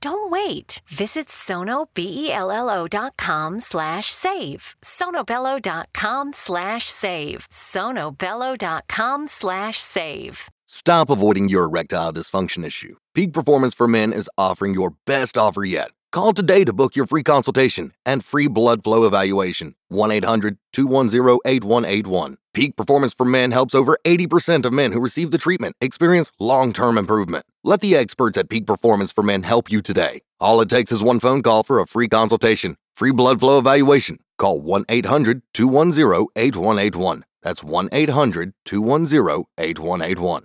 [0.00, 0.80] Don't wait.
[0.88, 4.74] Visit sonobello.com slash save.
[4.82, 7.46] sonobello.com slash save.
[7.50, 10.48] sonobello.com slash save.
[10.68, 12.96] Stop avoiding your erectile dysfunction issue.
[13.14, 15.90] Peak Performance for Men is offering your best offer yet.
[16.12, 19.74] Call today to book your free consultation and free blood flow evaluation.
[19.90, 22.36] 1 800 210 8181.
[22.54, 26.72] Peak Performance for Men helps over 80% of men who receive the treatment experience long
[26.72, 27.44] term improvement.
[27.68, 30.22] Let the experts at Peak Performance for Men help you today.
[30.38, 34.18] All it takes is one phone call for a free consultation, free blood flow evaluation.
[34.38, 37.24] Call 1 800 210 8181.
[37.42, 40.44] That's 1 800 210 8181.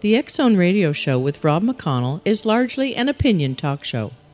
[0.00, 4.10] The X Zone Radio Show with Rob McConnell is largely an opinion talk show.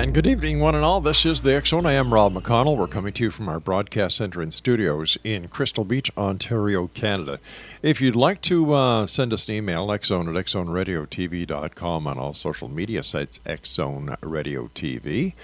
[0.00, 1.02] And good evening, one and all.
[1.02, 1.84] This is the Zone.
[1.84, 2.74] I am Rob McConnell.
[2.74, 7.38] We're coming to you from our broadcast center and studios in Crystal Beach, Ontario, Canada.
[7.82, 12.70] If you'd like to uh, send us an email, xzone at xzoneradiotv.com on all social
[12.70, 15.34] media sites, Xzone Radio TV.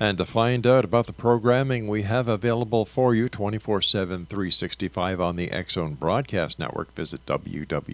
[0.00, 5.20] And to find out about the programming we have available for you 24 7, 365
[5.20, 7.90] on the Zone Broadcast Network, visit www.xzbn.net.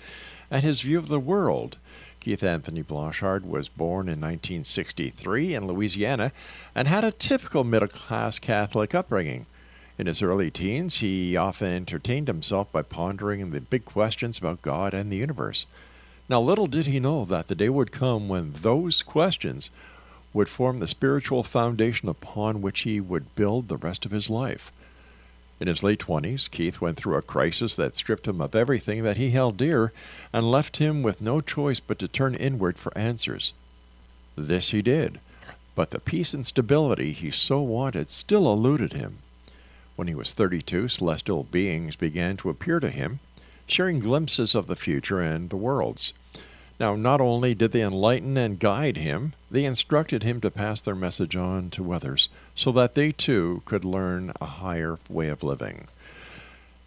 [0.51, 1.77] and his view of the world.
[2.19, 6.31] Keith Anthony Blanchard was born in 1963 in Louisiana
[6.75, 9.45] and had a typical middle class Catholic upbringing.
[9.97, 14.93] In his early teens, he often entertained himself by pondering the big questions about God
[14.93, 15.65] and the universe.
[16.29, 19.71] Now, little did he know that the day would come when those questions
[20.37, 24.71] would form the spiritual foundation upon which he would build the rest of his life.
[25.59, 29.17] In his late 20s, Keith went through a crisis that stripped him of everything that
[29.17, 29.91] he held dear
[30.31, 33.53] and left him with no choice but to turn inward for answers.
[34.35, 35.19] This he did,
[35.73, 39.17] but the peace and stability he so wanted still eluded him.
[39.95, 43.21] When he was 32, celestial beings began to appear to him,
[43.65, 46.13] sharing glimpses of the future and the worlds.
[46.79, 50.95] Now, not only did they enlighten and guide him, they instructed him to pass their
[50.95, 55.87] message on to others so that they too could learn a higher way of living.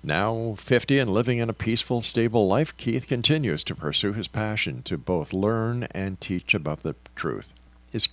[0.02, 4.82] Now, 50 and living in a peaceful, stable life, Keith continues to pursue his passion
[4.84, 7.52] to both learn and teach about the truth.
[7.90, 8.08] His,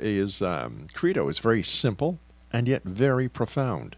[0.00, 2.18] his um, credo is very simple
[2.52, 3.96] and yet very profound.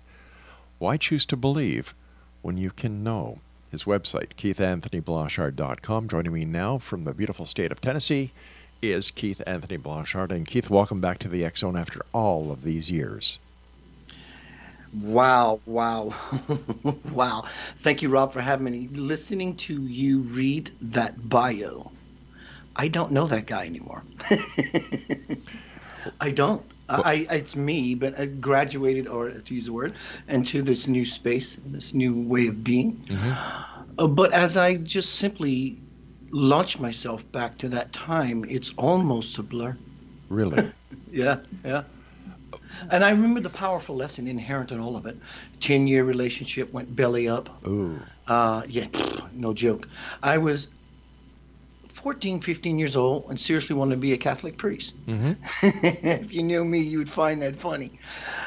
[0.78, 1.94] Why choose to believe
[2.42, 3.38] when you can know?
[3.70, 6.08] His website, keithanthonyblanchard.com.
[6.08, 8.32] Joining me now from the beautiful state of Tennessee
[8.82, 10.32] is Keith Anthony Blanchard.
[10.32, 13.38] And Keith, welcome back to the X Zone after all of these years.
[14.92, 16.12] Wow, wow,
[17.12, 17.44] wow.
[17.76, 18.88] Thank you, Rob, for having me.
[18.92, 21.92] Listening to you read that bio,
[22.74, 24.02] I don't know that guy anymore.
[26.20, 26.62] I don't.
[26.88, 29.94] I, I, it's me, but I graduated, or to use the word,
[30.28, 32.96] into this new space, this new way of being.
[33.08, 33.32] Mm-hmm.
[33.98, 35.78] Uh, but as I just simply
[36.32, 39.76] launch myself back to that time, it's almost a blur.
[40.28, 40.70] Really?
[41.12, 41.82] Yeah, yeah.
[42.90, 45.16] And I remember the powerful lesson inherent in all of it.
[45.58, 47.66] Ten year relationship went belly up.
[47.66, 47.98] Ooh.
[48.28, 48.86] Uh, yeah,
[49.32, 49.88] no joke.
[50.22, 50.68] I was
[52.02, 54.94] 14, 15 years old and seriously wanted to be a Catholic priest.
[55.06, 55.32] Mm-hmm.
[56.06, 57.98] if you knew me, you would find that funny.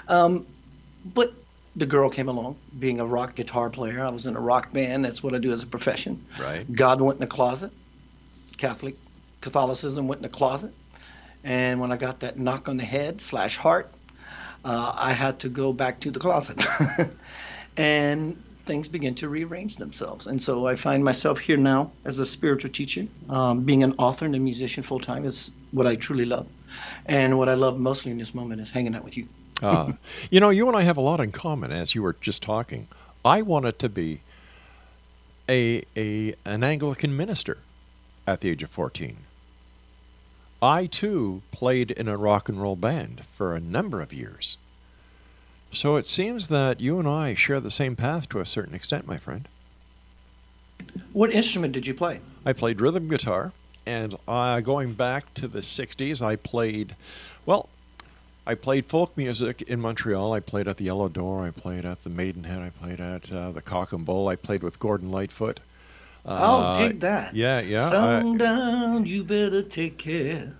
[0.08, 0.46] Um,
[1.06, 1.34] but
[1.76, 4.04] the girl came along, being a rock guitar player.
[4.04, 5.06] I was in a rock band.
[5.06, 6.26] That's what I do as a profession.
[6.40, 6.72] Right.
[6.72, 7.72] God went in the closet.
[8.58, 8.96] Catholic
[9.42, 10.74] Catholicism went in the closet.
[11.44, 13.92] And when I got that knock on the head slash heart,
[14.64, 16.66] uh, I had to go back to the closet.
[17.78, 20.28] and things begin to rearrange themselves.
[20.28, 23.08] And so I find myself here now as a spiritual teacher.
[23.30, 26.48] Um, being an author and a musician full time is what I truly love.
[27.06, 29.28] And what I love mostly in this moment is hanging out with you.
[29.62, 29.94] Uh,
[30.30, 32.88] you know, you and I have a lot in common, as you were just talking.
[33.26, 34.22] I wanted to be
[35.50, 37.58] a, a an Anglican minister
[38.26, 39.18] at the age of 14.
[40.62, 44.58] I too played in a rock and roll band for a number of years.
[45.74, 49.08] So it seems that you and I share the same path to a certain extent,
[49.08, 49.48] my friend.
[51.14, 52.20] What instrument did you play?
[52.46, 53.52] I played rhythm guitar,
[53.86, 56.96] and uh, going back to the 60s, I played,
[57.46, 57.70] well,
[58.46, 60.34] I played folk music in Montreal.
[60.34, 61.46] I played at the Yellow Door.
[61.48, 62.62] I played at the Maidenhead.
[62.62, 64.28] I played at uh, the Cock and Bull.
[64.28, 65.60] I played with Gordon Lightfoot.
[66.26, 67.34] oh, dig that.
[67.34, 67.88] Yeah, yeah.
[67.88, 67.90] I-
[68.22, 70.54] Sundown, you better take care.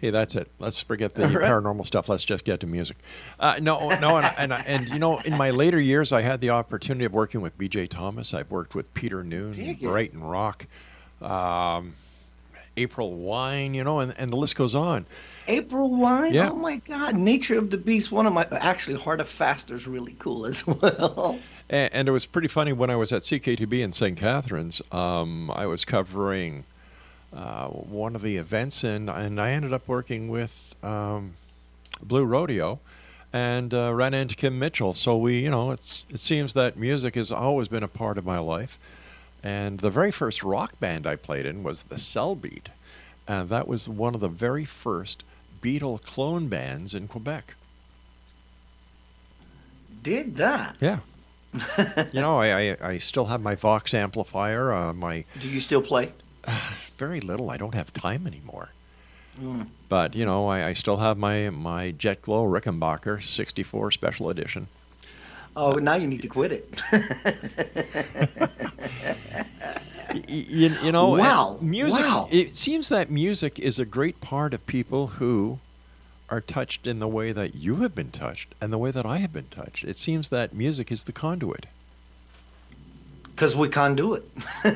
[0.00, 0.48] Hey, that's it.
[0.58, 1.50] Let's forget the right.
[1.50, 2.08] paranormal stuff.
[2.08, 2.96] Let's just get to music.
[3.38, 6.50] Uh, no, no, and, and and you know, in my later years, I had the
[6.50, 7.88] opportunity of working with B.J.
[7.88, 8.32] Thomas.
[8.32, 9.76] I've worked with Peter Noone.
[9.80, 10.66] Brighton Rock,
[11.20, 11.92] um,
[12.78, 15.06] April Wine, you know, and, and the list goes on.
[15.48, 16.32] April Wine?
[16.32, 16.50] Yeah.
[16.50, 17.16] Oh my God.
[17.16, 18.12] Nature of the Beast.
[18.12, 21.38] One of my, actually, Harder Faster's really cool as well.
[21.68, 24.16] And, and it was pretty funny when I was at CKTB in St.
[24.16, 24.80] Catharines.
[24.92, 26.64] Um, I was covering
[27.34, 31.34] uh, one of the events, and, and I ended up working with um,
[32.02, 32.80] Blue Rodeo
[33.32, 34.94] and uh, ran into Kim Mitchell.
[34.94, 38.24] So we, you know, it's it seems that music has always been a part of
[38.24, 38.78] my life.
[39.42, 42.68] And the very first rock band I played in was the Cell Beat,
[43.26, 45.24] and that was one of the very first
[45.62, 47.54] Beatle clone bands in Quebec.
[50.02, 50.76] Did that.
[50.80, 51.00] Yeah.
[52.12, 54.72] you know, I, I, I still have my Vox amplifier.
[54.72, 56.12] Uh, my Do you still play?
[56.98, 57.50] very little.
[57.50, 58.70] I don't have time anymore.
[59.40, 59.66] Mm.
[59.88, 64.68] But you know, I, I still have my my Jetglo Rickenbacker '64 Special Edition.
[65.56, 66.82] Oh, now you need to quit it.
[70.12, 72.00] Y- y- You, you know, Wow, music.
[72.04, 72.28] wow.
[72.32, 75.60] It seems that music is a great part of people who
[76.28, 79.18] are touched in the way that you have been touched and the way that I
[79.18, 79.84] have been touched.
[79.84, 81.66] It seems that music is the conduit.
[83.22, 84.24] Because we can't do it.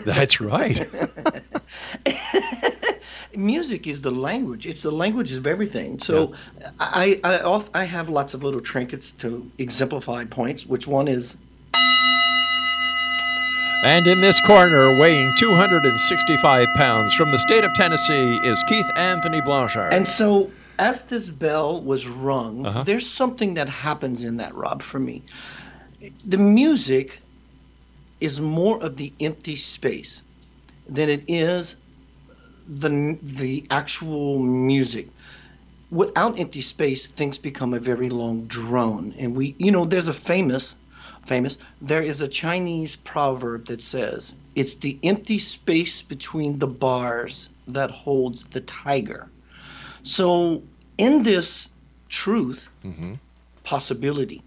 [0.05, 0.81] That's right.
[3.37, 4.67] Music is the language.
[4.67, 5.99] It's the language of everything.
[5.99, 6.33] So
[6.79, 11.37] I, I, off, I have lots of little trinkets to exemplify points, which one is
[13.85, 19.43] And in this corner, weighing 265 pounds from the state of Tennessee, is Keith Anthony
[19.43, 19.93] Blanchard.
[19.93, 22.83] And so, as this bell was rung, Uh-huh.
[22.85, 25.23] there's something that happens in that, Rob, for me.
[26.25, 27.21] The music
[28.21, 30.23] is more of the empty space
[30.87, 31.77] than it is
[32.67, 35.11] the the actual music.
[35.91, 39.15] Without empty space, things become a very long drone.
[39.19, 40.77] And we, you know, there's a famous,
[41.27, 41.57] famous.
[41.81, 47.91] There is a Chinese proverb that says, "It's the empty space between the bars that
[47.91, 49.31] holds the tiger."
[50.03, 50.65] So,
[50.99, 51.69] in this
[52.09, 53.21] truth, Mhm.
[53.65, 54.43] possibility,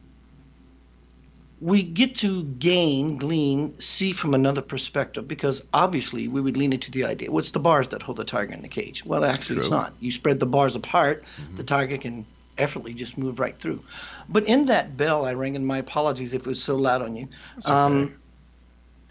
[1.60, 6.92] we get to gain, glean, see from another perspective because obviously we would lean into
[6.92, 9.06] the idea what's the bars that hold the tiger in the cage?
[9.06, 9.94] Well, actually, it's not.
[10.00, 11.24] You spread the bars apart,
[11.56, 12.26] the tiger can
[12.58, 13.84] effortlessly just move right through.
[14.30, 17.16] But in that bell I rang, and my apologies if it was so loud on
[17.16, 17.28] you.
[17.66, 18.18] Um,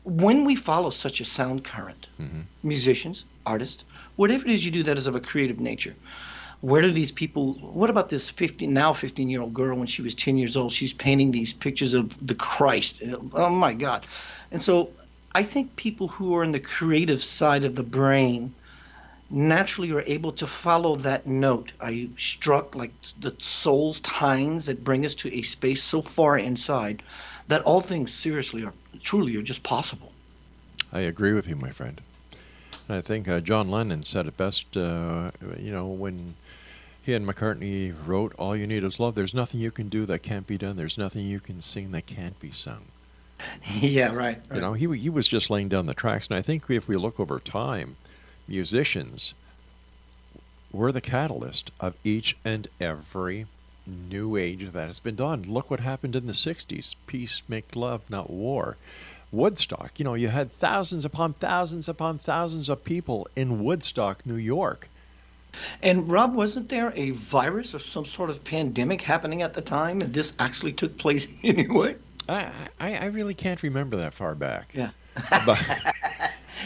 [0.04, 2.06] when we follow such a sound current,
[2.62, 3.84] musicians, artists,
[4.14, 5.96] whatever it is you do that is of a creative nature,
[6.60, 10.02] where do these people what about this 15 now 15 year old girl when she
[10.02, 13.02] was 10 years old she's painting these pictures of the christ
[13.34, 14.06] oh my god
[14.50, 14.90] and so
[15.34, 18.54] i think people who are in the creative side of the brain
[19.30, 21.72] naturally you're able to follow that note.
[21.80, 27.02] I struck like the soul's tines that bring us to a space so far inside
[27.48, 30.12] that all things seriously are truly are just possible.
[30.92, 32.00] I agree with you, my friend.
[32.88, 34.76] I think uh, John Lennon said it best.
[34.76, 36.36] Uh, you know, when
[37.06, 40.24] he and McCartney wrote "All You Need Is Love," there's nothing you can do that
[40.24, 40.76] can't be done.
[40.76, 42.86] There's nothing you can sing that can't be sung.
[43.80, 44.56] yeah, right, right.
[44.56, 46.96] You know, he he was just laying down the tracks, and I think if we
[46.96, 47.94] look over time,
[48.48, 49.34] musicians
[50.72, 53.46] were the catalyst of each and every
[53.86, 55.44] new age that has been done.
[55.44, 58.76] Look what happened in the '60s: peace, make love, not war.
[59.30, 59.92] Woodstock.
[60.00, 64.88] You know, you had thousands upon thousands upon thousands of people in Woodstock, New York.
[65.82, 70.00] And Rob, wasn't there a virus or some sort of pandemic happening at the time,
[70.00, 71.96] and this actually took place anyway?
[72.28, 74.70] I, I, I really can't remember that far back.
[74.74, 74.90] Yeah.
[75.46, 75.62] But,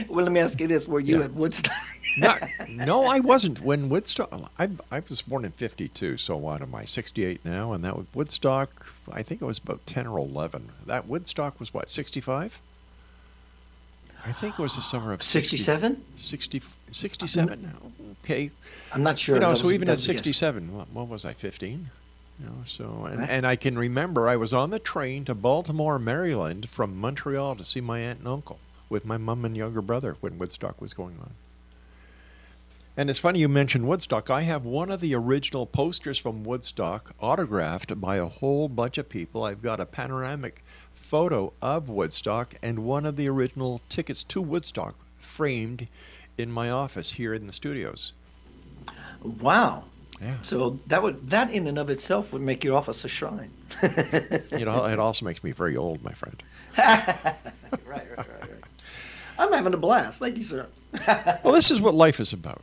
[0.08, 1.24] Well, let me ask you this: Were you Yeah.
[1.24, 1.74] at Woodstock?
[2.16, 2.34] no,
[2.86, 3.60] no, I wasn't.
[3.60, 7.72] When Woodstock, I, I was born in 52, so what am I, 68 now?
[7.72, 10.70] And that was Woodstock, I think it was about 10 or 11.
[10.86, 12.60] That Woodstock was what, 65?
[14.24, 16.02] I think it was the summer of 60 67?
[16.16, 17.74] 60, 67?
[18.24, 18.50] Okay.
[18.92, 19.36] I'm not sure.
[19.36, 20.18] you know, so was- even at was a guess.
[20.24, 21.90] 67, what, what was I, 15?
[22.40, 23.30] You know, so and, Right.
[23.30, 27.64] and I can remember I was on the train to Baltimore, Maryland, from Montreal to
[27.64, 28.58] see my aunt and uncle
[28.88, 31.30] with my mom and younger brother when Woodstock was going on.
[32.96, 34.30] And it's funny you mentioned Woodstock.
[34.30, 39.08] I have one of the original posters from Woodstock autographed by a whole bunch of
[39.08, 39.44] people.
[39.44, 40.62] I've got a panoramic
[41.10, 45.88] photo of Woodstock and one of the original tickets to Woodstock framed
[46.38, 48.12] in my office here in the studios.
[49.20, 49.86] Wow.
[50.20, 50.36] Yeah.
[50.42, 53.50] So that would that in and of itself would make your office a shrine.
[54.56, 56.40] You know, it also makes me very old, my friend.
[56.78, 57.26] right,
[57.86, 58.64] right, right, right.
[59.36, 60.20] I'm having a blast.
[60.20, 60.68] Thank you, sir.
[61.42, 62.62] Well, this is what life is about.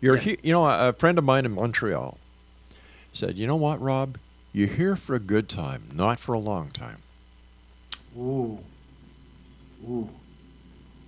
[0.00, 2.18] You're he, you know, a, a friend of mine in Montreal
[3.12, 4.18] said, "You know what, Rob?
[4.52, 6.98] You're here for a good time, not for a long time."
[8.16, 8.58] Ooh.
[9.88, 10.08] Ooh.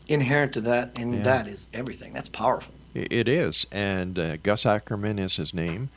[0.08, 1.22] Inherent to that, and Yeah.
[1.22, 2.12] that is everything.
[2.12, 2.72] That's powerful.
[2.94, 5.88] It is, and uh, Gus Ackerman is his name,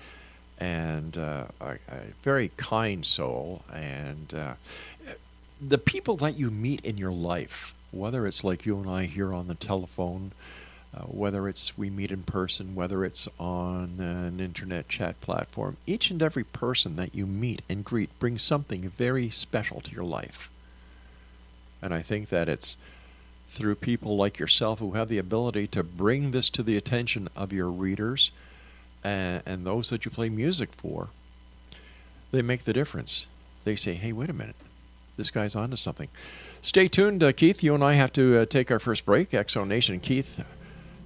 [0.57, 3.63] and uh, a, a very kind soul.
[3.73, 4.53] And uh,
[5.61, 9.33] the people that you meet in your life, whether it's like you and I here
[9.33, 10.31] on the telephone,
[10.95, 16.09] uh, whether it's we meet in person, whether it's on an internet chat platform, each
[16.09, 20.49] and every person that you meet and greet brings something very special to your life.
[21.85, 22.77] And I think that it's
[23.47, 27.53] through people like yourself who have the ability to bring this to the attention of
[27.53, 28.31] your readers
[29.03, 31.09] and, and those that you play music for.
[32.31, 33.27] They make the difference.
[33.65, 34.55] They say, hey, wait a minute,
[35.15, 36.09] this guy's onto something.
[36.59, 37.61] Stay tuned, uh, Keith.
[37.61, 39.31] You and I have to uh, take our first break.
[39.31, 40.43] X Zone Nation, Keith.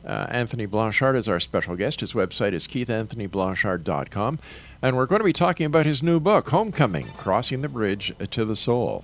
[0.06, 2.00] Uh, Anthony Blanchard is our special guest.
[2.00, 4.40] His website is keithanthonyblanchard.com.
[4.82, 8.46] And we're going to be talking about his new book, Homecoming Crossing the Bridge to
[8.46, 9.04] the Soul.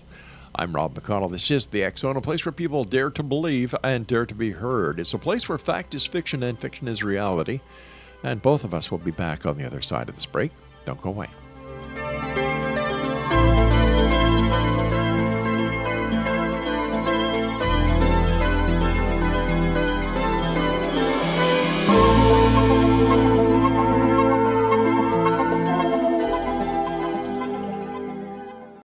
[0.58, 1.32] I'm Rob McConnell.
[1.32, 4.52] This is The Zone, a place where people dare to believe and dare to be
[4.52, 5.02] heard.
[5.02, 7.60] It's a place where fact is fiction and fiction is reality.
[8.24, 10.52] And both of us will be back on the other side of this break.
[10.86, 11.28] Don't go away.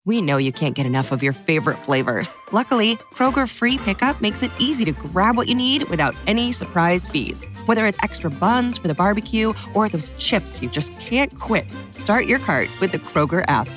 [0.06, 2.34] We know you can't get enough of your favorite flavors.
[2.52, 7.06] Luckily, Kroger Free Pickup makes it easy to grab what you need without any surprise
[7.06, 7.44] fees.
[7.66, 12.24] Whether it's extra buns for the barbecue or those chips you just can't quit, start
[12.24, 13.68] your cart with the Kroger app.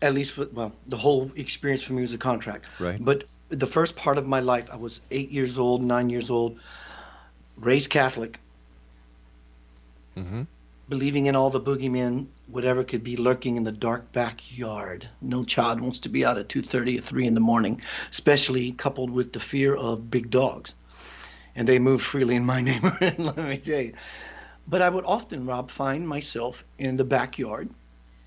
[0.00, 2.66] At least for well, the whole experience for me was a contract.
[2.78, 3.04] Right.
[3.04, 6.58] But the first part of my life, I was eight years old, nine years old,
[7.56, 8.38] raised Catholic,
[10.16, 10.42] Mm-hmm.
[10.90, 15.08] believing in all the boogeymen, whatever could be lurking in the dark backyard.
[15.22, 17.80] No child wants to be out at 2:30 or 3 in the morning,
[18.10, 20.74] especially coupled with the fear of big dogs.
[21.56, 23.94] And they move freely in my neighborhood, let me tell you.
[24.68, 27.70] But I would often, Rob, find myself in the backyard,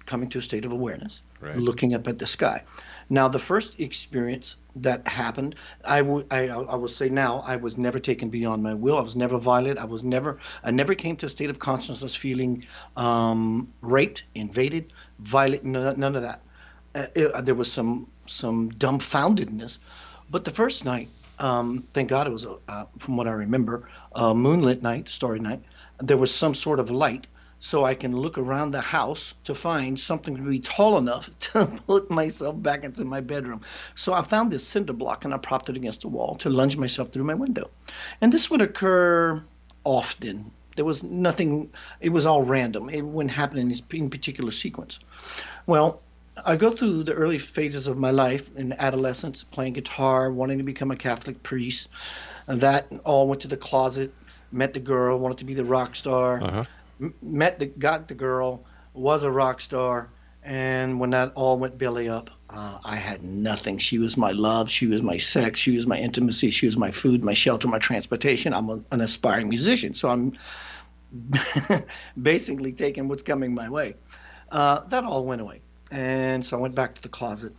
[0.05, 1.57] coming to a state of awareness, Right.
[1.57, 2.63] looking up at the sky.
[3.09, 7.77] Now, the first experience that happened, I would I, I will say now, I was
[7.77, 8.97] never taken beyond my will.
[8.97, 9.77] I was never violated.
[9.77, 12.65] I was never I never came to a state of consciousness feeling
[12.97, 15.65] um, raped, invaded, violated.
[15.65, 16.41] None, none of that.
[16.95, 19.77] Uh, it- there was some some dumbfoundedness,
[20.31, 24.33] but the first night, um, thank God it was, uh, from what I remember, a
[24.33, 25.61] moonlit night, starry night.
[25.99, 27.27] There was some sort of light,
[27.65, 31.65] so I can look around the house to find something to be tall enough to
[31.87, 33.61] put myself back into my bedroom.
[33.95, 36.77] So I found this cinder block and I propped it against the wall to lunge
[36.77, 37.71] myself through my window.
[38.21, 39.43] And this would occur
[39.83, 40.51] often.
[40.75, 42.87] There was nothing, it was all random.
[42.87, 44.99] It wouldn't happen in, in particular sequence.
[45.65, 46.01] Well,
[46.45, 50.63] I go through the early phases of my life in adolescence, playing guitar, wanting to
[50.63, 51.89] become a Catholic priest.
[52.45, 54.13] And that all went to the closet,
[54.51, 56.63] met the girl, wanted to be the rock star, Uh-huh.
[57.21, 60.09] Met the, got the girl, was a rock star.
[60.43, 63.79] And when that all went belly up, uh, I had nothing.
[63.79, 64.69] She was my love.
[64.69, 65.59] She was my sex.
[65.59, 66.51] She was my intimacy.
[66.51, 68.53] She was my food, my shelter, my transportation.
[68.53, 70.33] I'm a, an aspiring musician, so I'm
[72.21, 73.95] basically taking what's coming my way.
[74.51, 75.61] Uh, that all went away.
[75.91, 77.53] And so I went back to the closet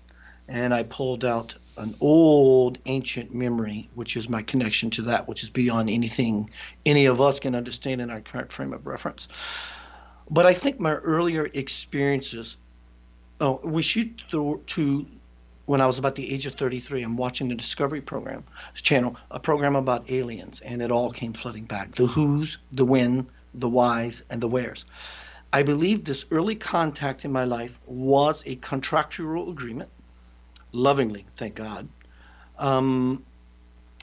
[0.49, 5.43] and I pulled out an old ancient memory, which is my connection to that, which
[5.43, 6.51] is beyond anything
[6.85, 9.29] any of us can understand in our current frame of reference.
[10.31, 12.57] But I think my earlier experiences,
[13.41, 15.07] oh, we shoot through to
[15.67, 17.03] when I was about the age of 33.
[17.03, 21.65] I'm watching the Discovery program channel, a program about aliens, and it all came flooding
[21.65, 24.85] back the who's, the when, the whys, and the wheres.
[25.53, 29.91] I believe this early contact in my life was a contractual agreement,
[30.77, 31.89] lovingly, thank God,
[32.59, 33.25] um,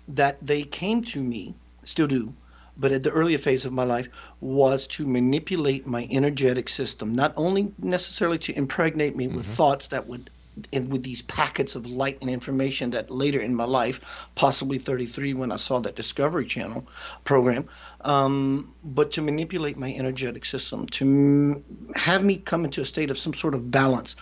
[0.08, 2.34] that they came to me, still do,
[2.78, 4.08] but at the earlier phase of my life,
[4.42, 10.08] was to manipulate my energetic system, not only necessarily to impregnate me with thoughts that
[10.08, 10.30] would
[10.72, 15.34] and with these packets of light and information that later in my life, possibly 33
[15.34, 16.88] when I saw that Discovery Channel
[17.24, 17.68] program,
[18.02, 21.64] um, but to manipulate my energetic system, to m-
[21.96, 24.16] have me come into a state of some sort of balance,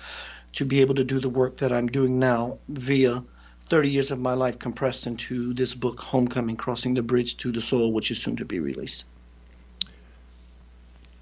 [0.53, 3.23] to be able to do the work that I'm doing now via
[3.69, 7.61] 30 years of my life compressed into this book, Homecoming Crossing the Bridge to the
[7.61, 9.05] Soul, which is soon to be released.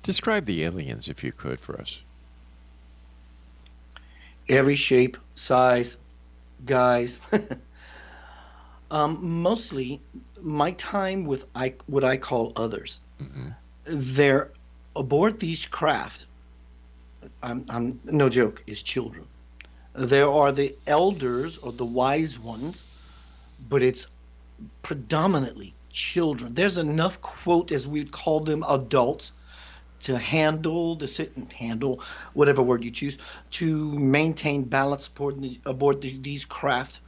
[0.02, 2.02] Describe the aliens, if you could, for us.
[4.50, 5.98] every shape, size,
[6.66, 7.20] guys.
[8.92, 10.02] um, mostly,
[10.42, 13.00] my time with I, what I call others.
[13.86, 14.52] They're
[14.96, 16.26] aboard these craft.
[17.42, 18.64] I'm, I'm no joke.
[18.68, 19.26] Is children.
[19.96, 22.84] There are the elders or the wise ones,
[23.70, 24.08] but it's
[24.84, 26.54] predominantly children.
[26.54, 29.32] There's enough quote as we'd call them adults
[30.02, 32.02] to handle the sit and handle
[32.34, 33.18] whatever word you choose
[33.52, 37.02] to maintain balance aboard, the, aboard the, these craft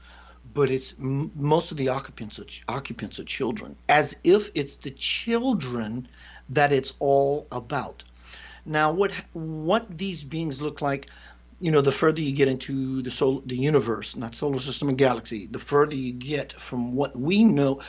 [0.54, 4.78] but it's m- most of the occupants are, ch- occupants are children as if it's
[4.78, 6.08] the children
[6.50, 8.04] that it's all about
[8.65, 11.10] now what what these beings look like
[11.60, 14.97] you know the further you get into the sol- the universe not solar system and
[14.97, 17.80] galaxy the further you get from what we know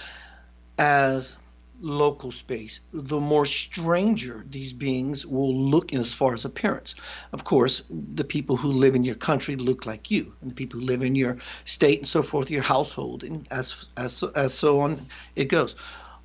[0.79, 1.37] as
[1.83, 6.95] local space, the more stranger these beings will look in as far as appearance.
[7.33, 10.81] Of course, the people who live in your country look like you, and the people
[10.81, 14.81] who live in your state and so forth, your household, and as as as so
[14.81, 15.07] on
[15.37, 15.75] it goes.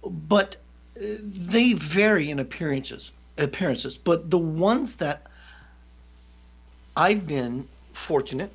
[0.04, 0.56] But
[0.96, 3.12] uh, they vary in appearances.
[3.38, 5.28] Appearances, but the ones that
[6.96, 8.54] I've been fortunate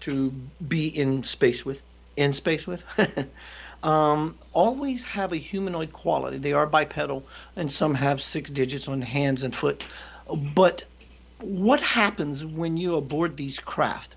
[0.00, 0.30] to
[0.66, 1.82] be in space with,
[2.16, 2.84] in space with.
[3.82, 6.38] um, always have a humanoid quality.
[6.38, 9.84] They are bipedal, and some have six digits on hands and foot.
[10.54, 10.84] But
[11.40, 14.16] what happens when you aboard these craft?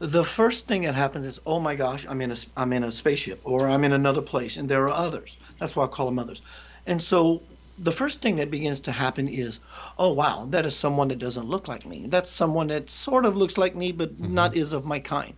[0.00, 2.92] The first thing that happens is, oh my gosh, I'm in a I'm in a
[2.92, 5.38] spaceship, or I'm in another place, and there are others.
[5.60, 6.42] That's why I call them others.
[6.86, 9.60] And so the first thing that begins to happen is,
[9.98, 12.06] oh wow, that is someone that doesn't look like me.
[12.06, 14.34] That's someone that sort of looks like me, but mm-hmm.
[14.34, 15.34] not is of my kind.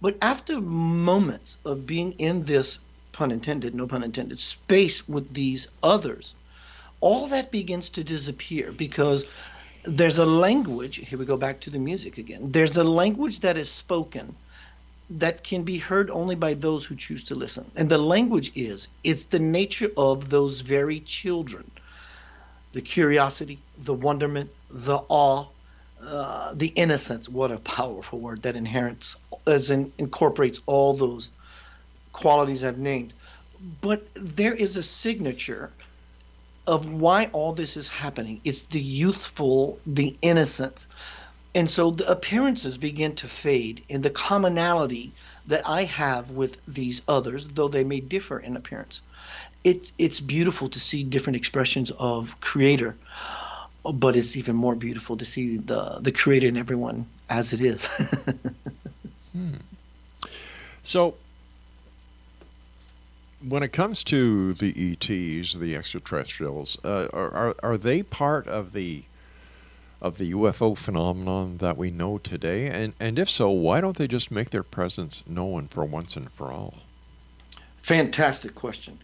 [0.00, 2.78] But after moments of being in this
[3.12, 6.34] pun intended, no pun intended, space with these others,
[7.00, 9.24] all that begins to disappear because
[9.84, 10.96] there's a language.
[10.96, 12.50] Here we go back to the music again.
[12.50, 14.34] There's a language that is spoken
[15.10, 17.70] that can be heard only by those who choose to listen.
[17.76, 21.70] And the language is it's the nature of those very children
[22.72, 25.46] the curiosity, the wonderment, the awe,
[26.02, 27.28] uh, the innocence.
[27.28, 29.16] What a powerful word that inherits,
[29.46, 31.30] as in, incorporates all those
[32.12, 33.14] qualities I've named.
[33.80, 35.72] But there is a signature
[36.66, 38.40] of why all this is happening.
[38.44, 40.86] It's the youthful, the innocence.
[41.58, 45.10] And so the appearances begin to fade, and the commonality
[45.48, 49.00] that I have with these others, though they may differ in appearance,
[49.64, 52.94] it, it's beautiful to see different expressions of creator,
[53.82, 57.86] but it's even more beautiful to see the, the creator in everyone as it is.
[59.32, 59.54] hmm.
[60.84, 61.16] So,
[63.42, 68.74] when it comes to the ETs, the extraterrestrials, uh, are, are, are they part of
[68.74, 69.02] the
[70.00, 72.68] of the UFO phenomenon that we know today?
[72.68, 76.30] And and if so, why don't they just make their presence known for once and
[76.32, 76.74] for all?
[77.82, 78.98] Fantastic question.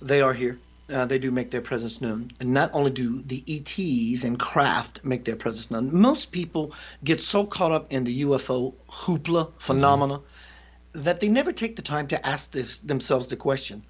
[0.00, 0.58] They are here.
[0.92, 2.30] Uh, they do make their presence known.
[2.40, 7.20] And not only do the ETs and craft make their presence known, most people get
[7.20, 11.02] so caught up in the UFO hoopla phenomena mm-hmm.
[11.02, 13.82] that they never take the time to ask this, themselves the question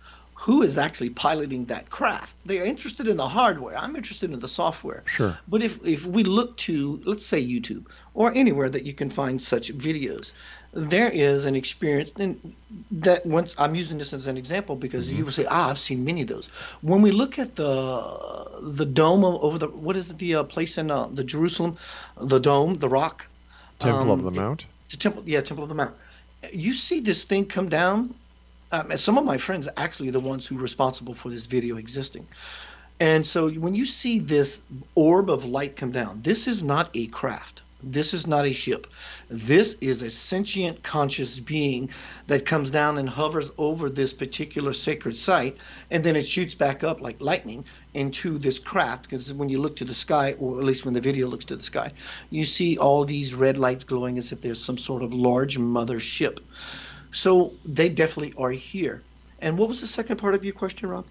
[0.43, 2.35] who is actually piloting that craft.
[2.45, 3.79] They are interested in the hardware.
[3.79, 5.05] I'm interested in the software.
[5.07, 5.39] Sure.
[5.47, 9.41] But if, if we look to, let's say, YouTube or anywhere that you can find
[9.41, 10.33] such videos,
[10.73, 12.55] there is an experience and
[12.91, 15.19] that once I'm using this as an example because mm-hmm.
[15.19, 16.49] you will say, ah, I've seen many of those.
[16.81, 17.71] When we look at the
[18.63, 21.77] the dome over the what is it, the uh, place in uh, the Jerusalem,
[22.21, 23.29] the dome, the rock,
[23.79, 24.67] Temple um, of the Mount.
[24.91, 25.95] The temple, yeah, Temple of the Mount.
[26.53, 28.15] You see this thing come down
[28.73, 31.77] um, some of my friends are actually the ones who are responsible for this video
[31.77, 32.27] existing.
[33.01, 34.63] And so when you see this
[34.95, 37.63] orb of light come down, this is not a craft.
[37.85, 38.87] This is not a ship.
[39.29, 41.91] This is a sentient conscious being
[42.29, 45.57] that comes down and hovers over this particular sacred site,
[45.91, 49.11] and then it shoots back up like lightning into this craft.
[49.11, 51.57] Because when you look to the sky, or at least when the video looks to
[51.57, 51.93] the sky,
[52.31, 55.99] you see all these red lights glowing as if there's some sort of large mother
[55.99, 56.39] ship.
[57.13, 59.03] So they definitely are here.
[59.41, 61.05] And what was the second part of your question, Rob?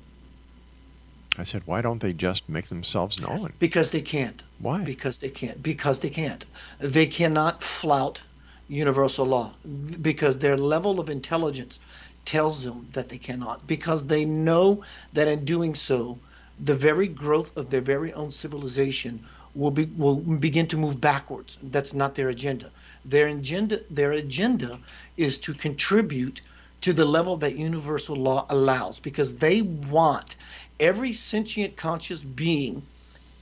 [1.38, 3.54] I said, why don't they just make themselves known?
[3.60, 4.44] Because they can't.
[4.60, 4.84] Why?
[4.84, 5.64] Because they can't.
[5.64, 6.46] Because they can't.
[6.80, 8.22] They cannot flout
[8.68, 9.54] universal law
[10.02, 11.80] because their level of intelligence
[12.26, 13.66] tells them that they cannot.
[13.68, 14.84] Because they know
[15.14, 16.18] that in doing so,
[16.60, 21.58] the very growth of their very own civilization will be will begin to move backwards.
[21.64, 22.72] That's not their agenda.
[23.06, 24.80] Their agenda their agenda
[25.18, 26.42] is to contribute
[26.82, 30.36] to the level that universal law allows because they want
[30.80, 32.82] every sentient conscious being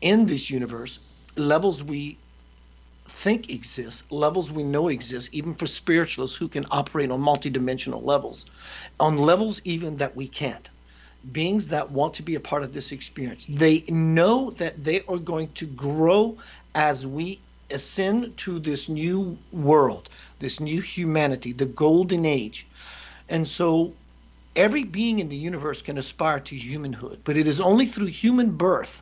[0.01, 0.99] in this universe
[1.37, 2.17] levels we
[3.07, 8.45] think exist, levels we know exist, even for spiritualists who can operate on multidimensional levels,
[8.99, 10.69] on levels even that we can't
[11.31, 13.45] beings that want to be a part of this experience.
[13.47, 16.37] They know that they are going to grow
[16.73, 17.39] as we
[17.71, 22.65] ascend to this new world, this new humanity, the golden age.
[23.27, 23.93] And so
[24.55, 28.51] every being in the universe can aspire to humanhood, but it is only through human
[28.51, 29.01] birth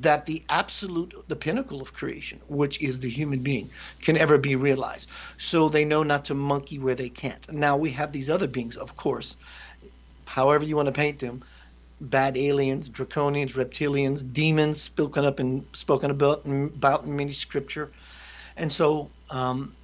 [0.00, 3.68] that the absolute the pinnacle of creation which is the human being
[4.00, 7.90] can ever be realized so they know not to monkey where they can't now we
[7.90, 9.36] have these other beings of course
[10.30, 11.42] however you want to paint them,
[12.00, 17.92] bad aliens, draconians, reptilians, demons spoken up and spoken about in, about in many scripture,
[18.56, 19.76] and so um,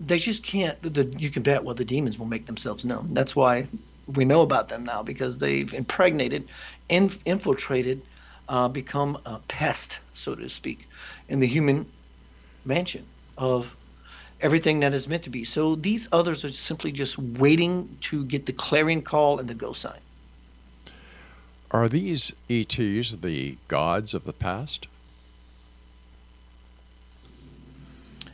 [0.00, 0.80] they just can't.
[0.82, 3.12] The, you can bet well the demons will make themselves known.
[3.12, 3.68] That's why
[4.06, 6.48] we know about them now because they've impregnated,
[6.88, 8.02] inf- infiltrated,
[8.48, 10.86] uh, become a pest, so to speak,
[11.28, 11.86] in the human
[12.64, 13.76] mansion of
[14.40, 15.44] everything that is meant to be.
[15.44, 19.72] So these others are simply just waiting to get the clarion call and the go
[19.72, 20.00] sign.
[21.70, 24.86] Are these ETs the gods of the past?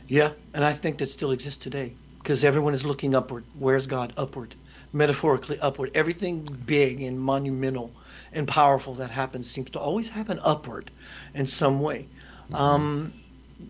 [0.07, 3.43] Yeah, and I think that still exists today because everyone is looking upward.
[3.57, 4.13] Where's God?
[4.17, 4.53] Upward,
[4.91, 5.91] metaphorically upward.
[5.95, 7.91] Everything big and monumental
[8.33, 10.91] and powerful that happens seems to always happen upward
[11.33, 12.07] in some way.
[12.45, 12.55] Mm-hmm.
[12.55, 13.13] Um,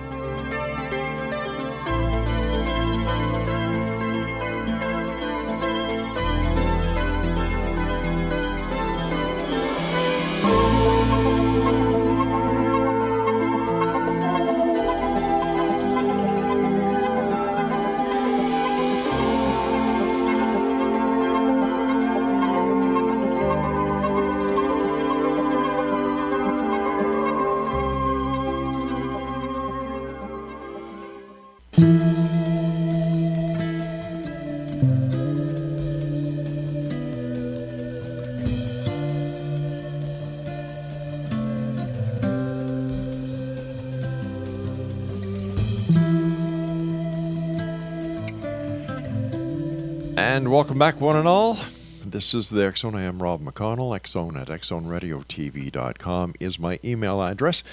[50.75, 51.57] welcome back, one and all.
[52.05, 52.95] This is the X Zone.
[52.95, 53.97] I am Rob McConnell.
[53.97, 57.63] Xzone at XzoneRadioTV.com is my email address.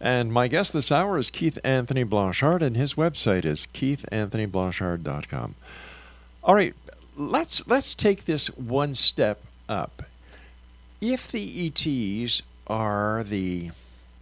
[0.00, 5.54] And my guest this hour is Keith Anthony Blanchard, and his website is keithanthonyblanchard.com.
[6.42, 6.74] All right,
[7.14, 10.04] let's let's take this one step up.
[11.02, 13.72] If the ETs are the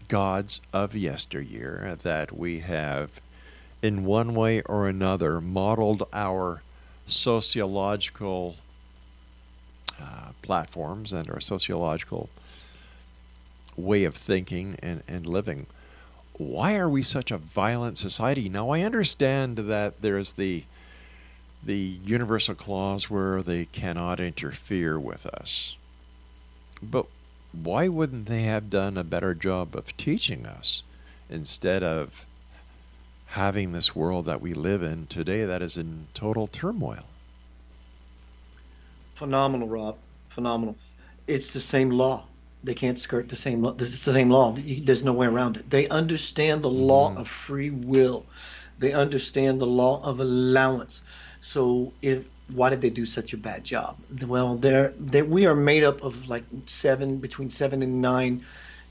[0.08, 3.12] gods of yesteryear that we have,
[3.80, 6.63] in one way or another, modeled our
[7.06, 8.56] sociological
[10.00, 12.28] uh, platforms and our sociological
[13.76, 15.66] way of thinking and, and living.
[16.36, 18.48] Why are we such a violent society?
[18.48, 20.64] Now I understand that there's the
[21.62, 25.76] the universal clause where they cannot interfere with us.
[26.82, 27.06] But
[27.52, 30.82] why wouldn't they have done a better job of teaching us
[31.30, 32.26] instead of
[33.34, 37.04] having this world that we live in today that is in total turmoil?
[39.14, 39.96] Phenomenal, Rob.
[40.28, 40.76] Phenomenal.
[41.26, 42.26] It's the same law.
[42.62, 43.72] They can't skirt the same law.
[43.72, 44.54] This is the same law.
[44.56, 45.68] There's no way around it.
[45.68, 47.18] They understand the law Mhm.
[47.18, 48.24] of free will.
[48.78, 51.02] They understand the law of allowance.
[51.42, 53.96] So if why did they do such a bad job?
[54.26, 58.44] Well, they're, they we are made up of like seven between seven and nine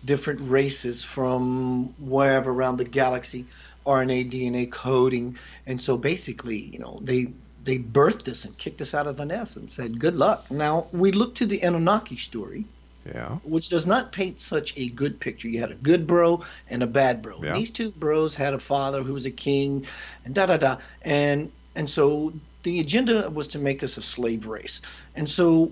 [0.04, 3.46] different races from wherever around the galaxy,
[3.86, 7.28] RNA, DNA coding, and so basically, you know, they
[7.64, 10.88] they birthed us and kicked us out of the nest and said, "Good luck." Now
[10.92, 12.66] we look to the Anunnaki story,
[13.06, 13.38] Yeah.
[13.44, 15.48] which does not paint such a good picture.
[15.50, 17.40] You had a good bro and a bad bro.
[17.42, 17.54] Yeah.
[17.54, 19.86] These two bros had a father who was a king,
[20.26, 24.46] and da da da, and and so the agenda was to make us a slave
[24.48, 24.82] race,
[25.16, 25.72] and so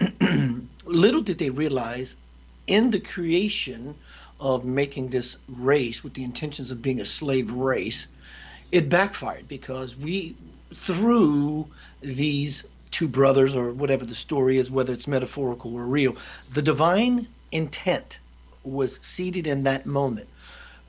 [0.84, 2.16] little did they realize
[2.66, 3.94] in the creation
[4.42, 8.08] of making this race with the intentions of being a slave race,
[8.72, 10.34] it backfired because we,
[10.74, 11.68] through
[12.00, 16.16] these two brothers or whatever the story is, whether it's metaphorical or real,
[16.52, 18.18] the divine intent
[18.64, 20.28] was seated in that moment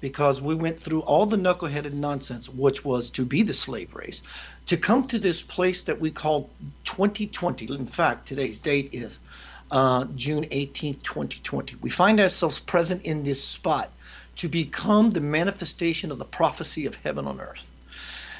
[0.01, 4.23] because we went through all the knuckleheaded nonsense, which was to be the slave race,
[4.65, 6.49] to come to this place that we call
[6.85, 7.67] 2020.
[7.73, 9.19] In fact, today's date is
[9.73, 11.77] uh, June 18th, 2020.
[11.81, 13.89] We find ourselves present in this spot
[14.36, 17.67] to become the manifestation of the prophecy of heaven on earth.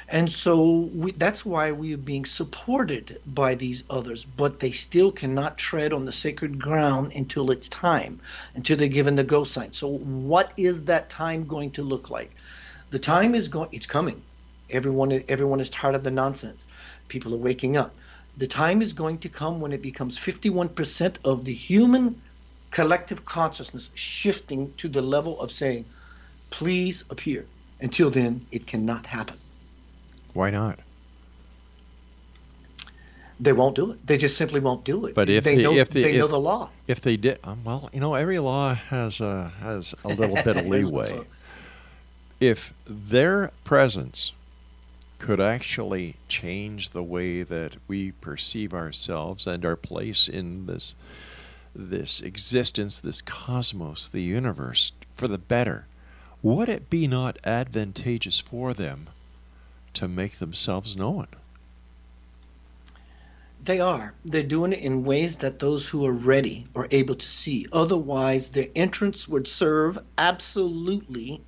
[0.08, 5.10] And so we, that's why we are being supported by these others, but they still
[5.10, 8.20] cannot tread on the sacred ground until it's time,
[8.54, 9.72] until they're given the go sign.
[9.72, 12.30] So, what is that time going to look like?
[12.90, 14.22] The time is going, it's coming.
[14.70, 16.68] Everyone, everyone is tired of the nonsense.
[17.08, 17.92] People are waking up.
[18.36, 22.20] The time is going to come when it becomes 51% of the human
[22.70, 25.84] collective consciousness shifting to the level of saying,
[26.50, 27.46] please appear.
[27.80, 29.36] Until then, it cannot happen.
[30.32, 30.80] Why not?
[33.38, 34.06] They won't do it.
[34.06, 35.14] They just simply won't do it.
[35.14, 36.70] But if they know, if they, they if, know the law.
[36.86, 40.56] if they did, um, well, you know, every law has a has a little bit
[40.56, 41.26] of leeway.
[42.40, 44.32] If their presence
[45.24, 50.94] could actually change the way that we perceive ourselves and our place in this
[51.74, 55.86] this existence, this cosmos, the universe, for the better,
[56.42, 59.08] would it be not advantageous for them
[59.94, 61.26] to make themselves known?
[63.64, 64.12] They are.
[64.26, 67.66] They're doing it in ways that those who are ready are able to see.
[67.72, 71.40] Otherwise, their entrance would serve absolutely,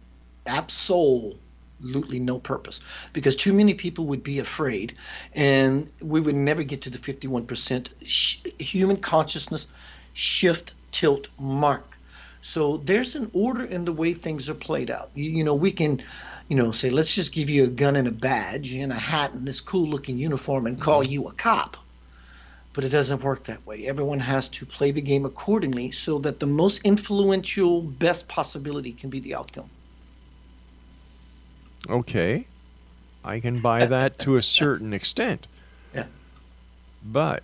[1.83, 2.81] absolutely no purpose
[3.13, 4.95] because too many people would be afraid
[5.35, 9.67] and we would never get to the 51% sh- human consciousness
[10.15, 11.85] shift tilt mark.
[12.41, 15.11] So there's an order in the way things are played out.
[15.15, 16.01] You, you know, we can
[16.49, 19.33] you know, say, let's just give you a gun and a badge and a hat
[19.33, 21.13] and this cool looking uniform and call mm-hmm.
[21.13, 21.77] you a cop.
[22.73, 23.87] But it doesn't work that way.
[23.87, 29.11] Everyone has to play the game accordingly so that the most influential, best possibility can
[29.11, 29.71] be the outcome.
[31.89, 32.47] Okay.
[33.25, 35.47] I can buy that to a certain extent.
[35.95, 36.07] Yeah.
[37.05, 37.43] But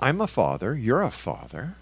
[0.00, 1.76] I'm a father, you're a father.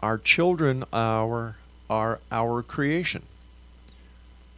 [0.00, 1.56] Our children are
[1.88, 3.22] are our creation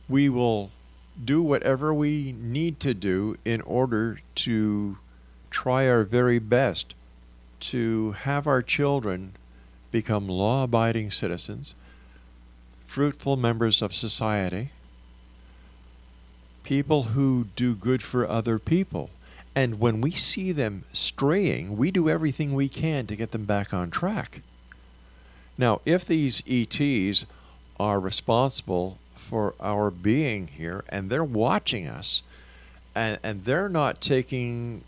[0.08, 0.70] we will
[1.22, 4.96] do whatever we need to do in order to
[5.50, 6.94] try our very best
[7.60, 9.32] to have our children
[9.90, 11.74] become law abiding citizens,
[12.86, 14.70] fruitful members of society,
[16.68, 19.08] people who do good for other people.
[19.54, 23.72] And when we see them straying, we do everything we can to get them back
[23.72, 24.42] on track.
[25.56, 27.24] Now, if these ETs
[27.80, 32.22] are responsible for our being here, and they're watching us,
[32.94, 34.82] and, and they're not taking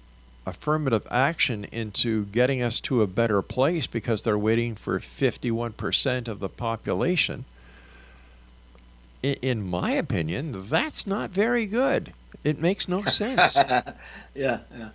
[0.45, 6.41] affirmative action into getting us to a better place because they're waiting for 51% of
[6.41, 7.47] the population.
[9.23, 12.15] In, my opinion, that's not very good.
[12.43, 13.57] It makes no sense.
[13.67, 13.93] yeah,
[14.35, 14.89] yeah, yeah.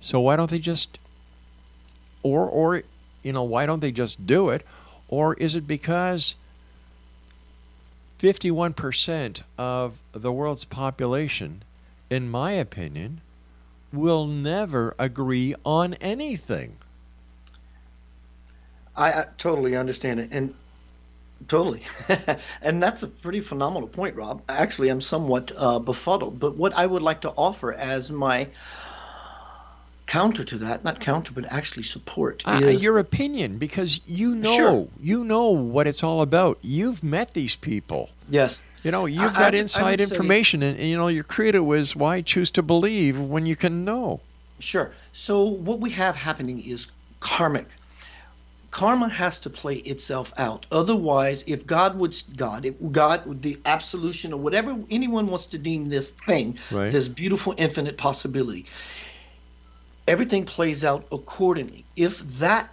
[0.00, 0.98] So why don't they just
[2.22, 2.82] or or
[3.22, 4.64] you know, why don't they just do it?
[5.08, 6.36] Or is it because
[8.20, 11.62] 51% of the world's population,
[12.08, 13.20] in my opinion,
[13.92, 16.76] will never agree on anything?
[18.96, 20.28] I, I totally understand it.
[20.30, 20.54] And
[21.48, 21.82] Totally.
[22.62, 24.42] and that's a pretty phenomenal point, Rob.
[24.48, 26.40] Actually, I'm somewhat uh, befuddled.
[26.40, 28.48] But what I would like to offer as my
[30.06, 32.42] counter to that, not counter, but actually support.
[32.46, 34.88] Uh, is, your opinion, because you know, Sure.
[35.00, 36.58] you know what it's all about.
[36.62, 38.10] You've met these people.
[38.28, 41.08] yes, You know, you've I- I got I inside say- information, and, and, you know,
[41.08, 44.20] your credo is why choose to believe when you can know.
[44.60, 44.92] sure.
[45.12, 46.86] So what we have happening is
[47.20, 47.66] karmic.
[48.76, 50.66] Karma has to play itself out.
[50.70, 55.88] Otherwise, if God would, God, if God, the absolution or whatever anyone wants to deem
[55.88, 56.92] this thing, Right.
[56.92, 58.66] this beautiful infinite possibility,
[60.06, 61.86] everything plays out accordingly.
[61.96, 62.70] If that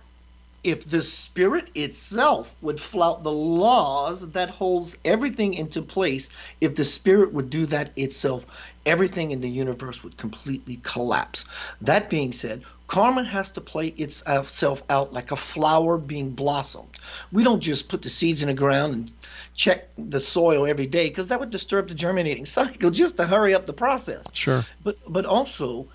[0.66, 6.30] if the spirit itself would flout the laws that holds everything into place
[6.62, 8.46] if the spirit would do that itself
[8.86, 11.46] everything in the universe would completely collapse
[11.82, 17.00] that being said karma has to play itself out like a flower being blossomed
[17.32, 19.12] we don't just put the seeds in the ground and
[19.56, 23.54] check the soil every day because that would disturb the germinating cycle just to hurry
[23.54, 24.64] up the process Sure.
[24.84, 25.90] but but also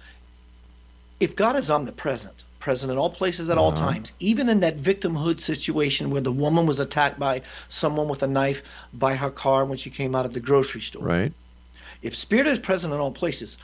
[1.20, 3.90] if God is omnipresent, present in all places at all Uh-huh.
[3.92, 8.26] times, even in that victimhood situation where the woman was attacked by someone with a
[8.28, 11.04] knife by her car when she came out of the grocery store.
[11.04, 11.32] Right.
[12.02, 13.58] If spirit is present in all places,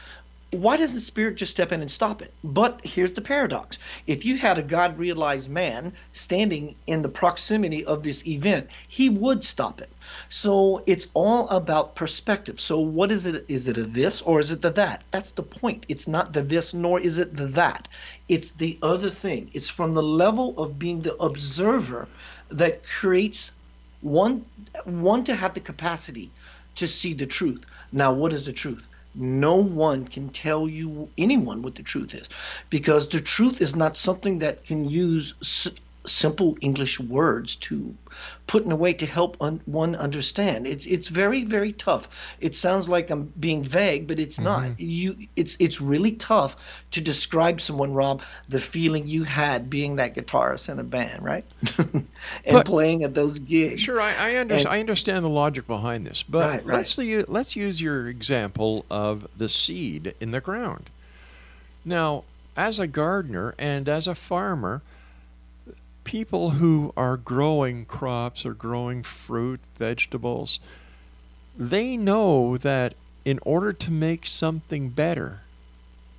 [0.54, 2.32] why doesn't spirit just step in and stop it?
[2.44, 3.78] But here's the paradox.
[4.06, 9.08] If you had a God realized man standing in the proximity of this event, he
[9.08, 9.90] would stop it.
[10.28, 12.60] So it's all about perspective.
[12.60, 13.44] So what is it?
[13.48, 15.02] Is it a this or is it the that?
[15.10, 15.86] That's the point.
[15.88, 17.88] It's not the this nor is it the that.
[18.28, 19.50] It's the other thing.
[19.54, 22.06] It's from the level of being the observer
[22.50, 23.52] that creates
[24.02, 24.44] one
[24.84, 26.30] one to have the capacity
[26.76, 27.64] to see the truth.
[27.94, 28.88] Now, what is the truth?
[29.14, 32.28] No one can tell you anyone what the truth is
[32.68, 35.34] because the truth is not something that can use
[36.06, 37.94] simple English words to
[38.46, 40.66] put in a way to help un- one understand.
[40.66, 42.36] It's it's very very tough.
[42.40, 44.62] It sounds like I'm being vague, but it's not.
[44.64, 44.74] Mm-hmm.
[44.78, 50.14] You it's it's really tough to describe someone, Rob, the feeling you had being that
[50.14, 51.44] guitarist in a band, right?
[51.78, 52.06] and
[52.50, 53.80] But- playing at those gigs.
[53.80, 56.76] Sure, I, I, under, And- I understand the logic behind this, but Right, right.
[56.76, 56.98] let's
[57.28, 60.90] let's use your example of the seed in the ground.
[61.84, 62.24] Now,
[62.56, 64.82] as a gardener and as a farmer,
[66.04, 70.60] people who are growing crops or growing fruit, vegetables,
[71.56, 72.94] they know that
[73.24, 75.40] in order to make something better,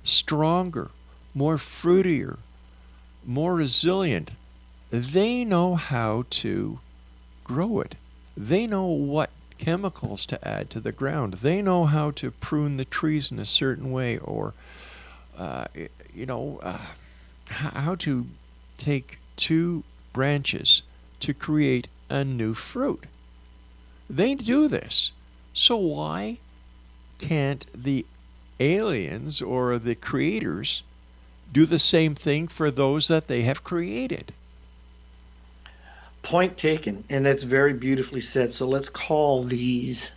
[0.02, 0.90] stronger,
[1.34, 2.38] more fruitier,
[3.24, 4.32] more resilient,
[4.90, 6.80] they know how to
[7.44, 7.94] grow it.
[8.36, 11.34] They know what chemicals to add to the ground.
[11.34, 14.52] They know how to prune the trees in a certain way, or
[15.38, 15.66] uh,
[16.14, 16.78] you know, uh,
[17.48, 18.26] how to
[18.78, 20.82] take two branches
[21.20, 23.04] to create a new fruit.
[24.08, 25.12] They do this.
[25.52, 26.38] So why
[27.18, 28.04] can't the
[28.60, 30.82] aliens or the creators
[31.52, 34.32] do the same thing for those that they have created?
[36.22, 38.52] Point taken, and that's very beautifully said.
[38.52, 40.10] So let's call these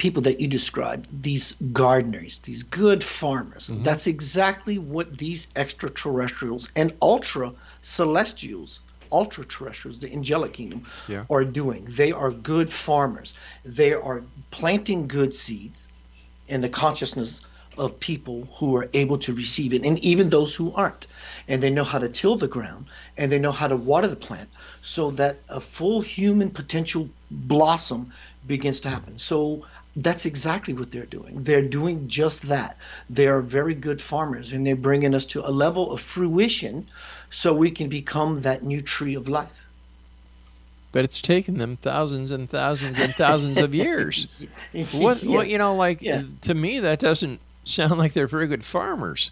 [0.00, 3.68] people that you described these gardeners, these good farmers.
[3.68, 3.82] Mm-hmm.
[3.82, 8.80] That's exactly what these extraterrestrials and ultra celestials,
[9.12, 11.26] ultra terrestrials, the angelic kingdom, Yeah.
[11.28, 11.84] are doing.
[11.84, 13.34] They are good farmers.
[13.62, 15.86] They are planting good seeds
[16.48, 17.42] in the consciousness
[17.76, 21.06] of people who are able to receive it, and even those who aren't.
[21.46, 22.86] And they know how to till the ground
[23.18, 24.48] and they know how to water the plant
[24.82, 28.12] so that a full human potential blossom
[28.46, 29.18] begins to happen.
[29.18, 29.64] So
[29.96, 31.42] that's exactly what they're doing.
[31.42, 32.76] They're doing just that.
[33.08, 36.86] They are very good farmers and they're bringing us to a level of fruition
[37.30, 39.48] so we can become that new tree of life.
[40.92, 44.46] But it's taken them thousands and thousands and thousands of years.
[44.94, 45.36] What, Yeah.
[45.36, 46.22] what you know, like Yeah.
[46.42, 49.30] to me, that doesn't sound like they're very good farmers.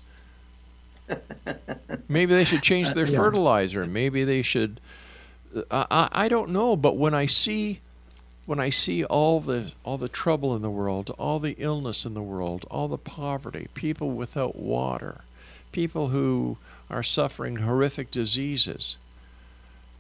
[2.09, 3.19] Maybe they should change uh, their Yeah.
[3.19, 3.87] fertilizer.
[3.87, 4.81] Maybe they should.
[5.71, 7.81] I, I I don't know, but when I see,
[8.49, 12.15] when I see all the all the trouble in the world, all the illness in
[12.15, 15.21] the world, all the poverty, people without water,
[15.71, 16.57] people who
[16.89, 18.97] are suffering horrific diseases.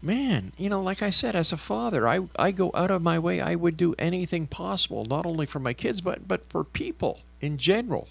[0.00, 3.18] Man, you know, like I said, as a father, I, I go out of my
[3.18, 3.38] way.
[3.38, 7.58] I would do anything possible, not only for my kids, but but for people in
[7.58, 8.08] general,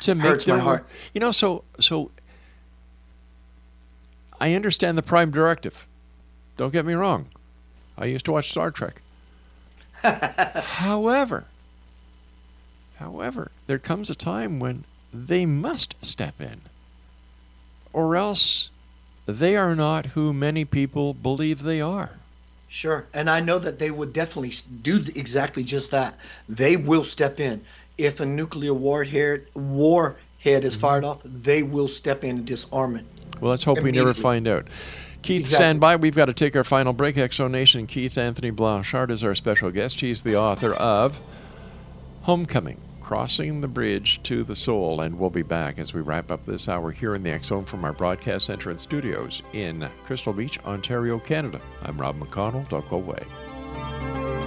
[0.00, 0.86] to make Hurts my heart.
[1.14, 2.10] You know, so so.
[4.38, 5.86] I understand the Prime Directive.
[6.58, 7.28] Don't get me wrong.
[7.96, 9.00] I used to watch Star Trek.
[10.64, 11.44] however,
[12.98, 16.62] however, there comes a time when they must step in,
[17.92, 18.70] or else
[19.26, 22.10] they are not who many people believe they are.
[22.68, 23.06] Sure.
[23.12, 26.18] And I know that they would definitely do exactly just that.
[26.48, 27.60] They will step in.
[27.98, 30.66] If a nuclear warhead, warhead Mm-hmm.
[30.66, 33.04] is fired off, they will step in and disarm it.
[33.40, 34.66] Well, let's hope we never find out.
[35.22, 35.64] Keith, Exactly.
[35.64, 35.96] stand by.
[35.96, 37.16] We've got to take our final break.
[37.16, 37.86] X Zone Nation.
[37.86, 40.00] Keith Anthony Blanchard is our special guest.
[40.00, 41.20] He's the author of
[42.22, 45.00] Homecoming Crossing the Bridge to the Soul.
[45.00, 47.84] And we'll be back as we wrap up this hour here in the X from
[47.84, 51.60] our broadcast center and studios in Crystal Beach, Ontario, Canada.
[51.82, 52.68] I'm Rob McConnell.
[52.68, 54.41] Don't go away.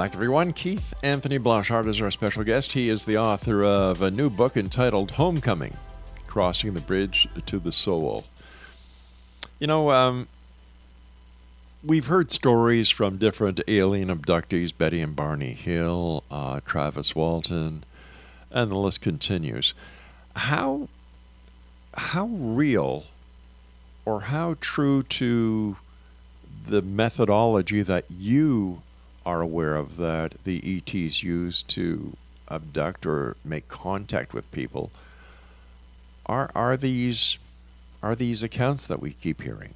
[0.00, 0.54] Back, everyone.
[0.54, 2.72] Keith Anthony Blanchard is our special guest.
[2.72, 5.76] He is the author of a new book entitled Homecoming
[6.26, 8.24] Crossing the Bridge to the Soul.
[9.58, 10.26] You know, um,
[11.84, 17.84] we've heard stories from different alien abductees Betty and Barney Hill, uh, Travis Walton,
[18.50, 19.74] and the list continues.
[20.34, 20.88] How,
[21.92, 23.04] how real
[24.06, 25.76] or how true to
[26.66, 28.80] the methodology that you
[29.26, 32.16] are aware of that the ETs use to
[32.48, 34.90] abduct or make contact with people
[36.26, 37.38] are are these
[38.02, 39.74] are these accounts that we keep hearing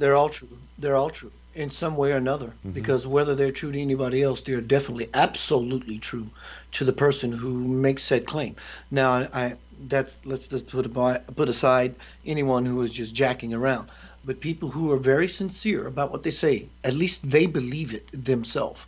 [0.00, 0.48] They're all true.
[0.78, 2.46] They're all true in some way or another.
[2.46, 2.70] Mm-hmm.
[2.70, 6.30] Because whether they're true to anybody else, they're definitely absolutely true
[6.72, 8.56] to the person who makes said claim.
[8.90, 9.56] Now, I, I
[9.88, 10.92] that's let's just put
[11.36, 11.94] put aside
[12.26, 13.88] anyone who is just jacking around.
[14.30, 18.08] But people who are very sincere about what they say, at least they believe it
[18.12, 18.80] themselves.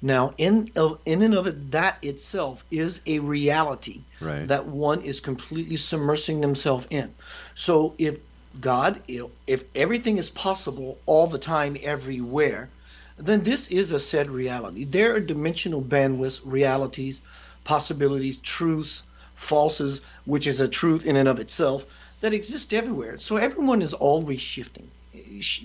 [0.00, 4.46] Now, in of, in and of it, that itself is a reality Right.
[4.46, 7.12] that one is completely submersing themselves in.
[7.56, 8.20] So if
[8.60, 12.70] God, if if everything is possible all the time, everywhere,
[13.16, 14.84] then this is a said reality.
[14.84, 17.20] There are dimensional bandwidths, realities,
[17.64, 19.02] possibilities, truths,
[19.36, 21.84] falses, which is a truth in and of itself,
[22.24, 23.18] that exist everywhere.
[23.18, 24.90] So everyone is always shifting.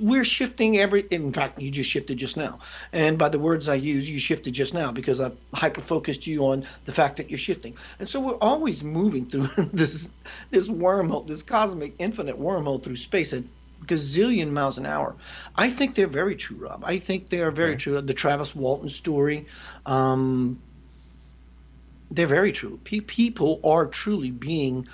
[0.01, 2.59] we're shifting every in fact you just shifted just now.
[2.91, 6.47] And by the words i use you shifted just now because i hyper focused you
[6.47, 7.77] on the fact that you're shifting.
[7.97, 10.11] And so we're always moving through this
[10.51, 13.45] this wormhole this cosmic infinite wormhole through space at
[13.85, 15.15] gazillion miles an hour.
[15.55, 16.83] I think they're very true rob.
[16.85, 18.01] I think they are very true.
[18.01, 19.47] The travis walton story
[19.85, 20.61] um,
[22.11, 22.79] they're very true.
[22.83, 24.85] P- people are truly being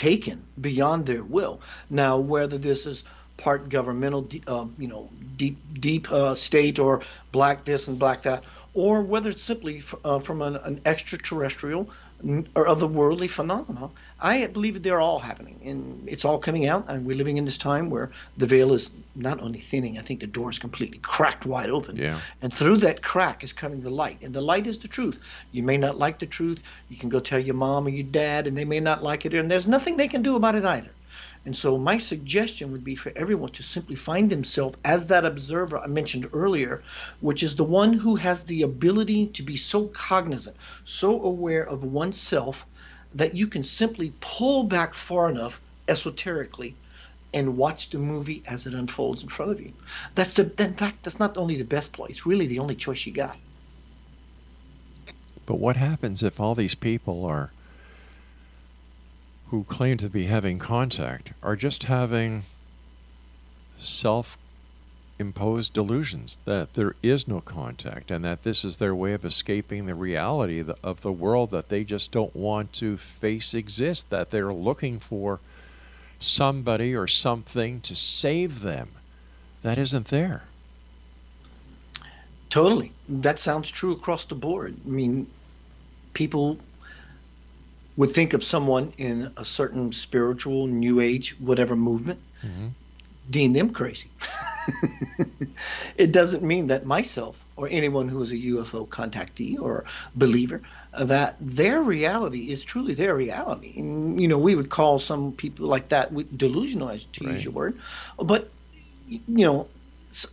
[0.00, 1.60] taken beyond their will.
[1.90, 3.04] Now whether this is
[3.36, 8.42] part governmental, uh, you know, deep deep uh, state or black this and black that,
[8.72, 11.90] or whether it's simply uh, from an, an, extraterrestrial
[12.54, 13.90] or otherworldly phenomena.
[14.20, 16.84] I believe they're all happening, and it's all coming out.
[16.88, 20.20] And we're living in this time where the veil is not only thinning; I think
[20.20, 21.96] the door is completely cracked wide open.
[21.96, 22.18] Yeah.
[22.42, 25.42] And through that crack is coming the light, and the light is the truth.
[25.52, 26.62] You may not like the truth.
[26.88, 29.34] You can go tell your mom or your dad, and they may not like it,
[29.34, 30.90] and there's nothing they can do about it either.
[31.46, 35.78] And so my suggestion would be for everyone to simply find themselves as that observer
[35.78, 36.82] I mentioned earlier,
[37.20, 41.82] which is the one who has the ability to be so cognizant, so aware of
[41.82, 42.66] oneself
[43.14, 46.74] that you can simply pull back far enough esoterically
[47.32, 49.72] and watch the movie as it unfolds in front of you.
[50.14, 53.12] That's the in fact that's not only the best place, really the only choice you
[53.12, 53.38] got.
[55.46, 57.50] But what happens if all these people are
[59.50, 62.44] who claim to be having contact are just having
[63.78, 64.38] self
[65.18, 69.84] imposed delusions that there is no contact and that this is their way of escaping
[69.84, 74.52] the reality of the world that they just don't want to face exist, that they're
[74.52, 75.40] looking for
[76.20, 78.88] somebody or something to save them
[79.62, 80.44] that isn't there.
[82.48, 82.92] Totally.
[83.08, 84.74] That sounds true across the board.
[84.86, 85.26] I mean,
[86.14, 86.58] people
[88.00, 92.68] would think of someone in a certain spiritual, new age, whatever movement, mm-hmm.
[93.28, 94.08] deem them crazy.
[95.98, 99.84] it doesn't mean that myself or anyone who is a UFO contactee or
[100.14, 100.62] believer
[100.94, 103.74] uh, that their reality is truly their reality.
[103.76, 107.34] And, you know, we would call some people like that delusional, to right.
[107.34, 107.78] use your word,
[108.16, 108.48] but
[109.10, 109.68] you know,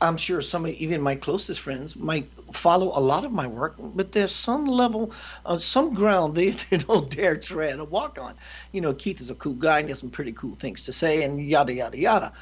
[0.01, 3.75] I'm sure some of even my closest friends might follow a lot of my work,
[3.77, 5.11] but there's some level,
[5.45, 8.35] uh, some ground they, they don't dare tread or walk on.
[8.71, 10.93] You know, Keith is a cool guy and he has some pretty cool things to
[10.93, 12.33] say and yada, yada, yada.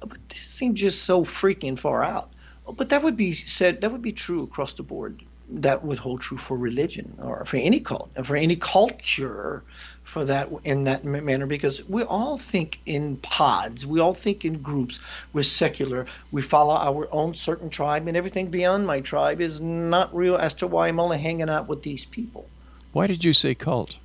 [0.00, 2.30] But this seems just so freaking far out.
[2.76, 5.22] But that would be said, that would be true across the board.
[5.48, 9.62] That would hold true for religion or for any cult and for any culture
[10.02, 14.60] for that in that manner because we all think in pods we all think in
[14.60, 15.00] groups
[15.32, 20.14] we're secular we follow our own certain tribe and everything beyond my tribe is not
[20.14, 22.48] real as to why i'm only hanging out with these people.
[22.92, 23.96] Why did you say cult?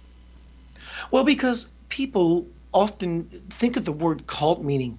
[1.12, 4.98] Well because people often think of the word cult meaning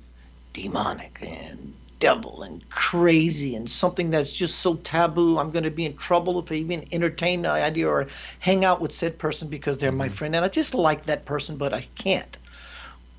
[0.52, 5.38] demonic and devil and crazy and something that's just so taboo.
[5.38, 8.08] I'm going to be in trouble if I even entertain the idea or
[8.40, 9.98] hang out with said person because they're mm-hmm.
[9.98, 10.34] my friend.
[10.34, 12.36] And I just like that person, but I can't.